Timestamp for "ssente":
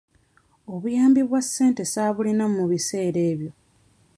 1.45-1.83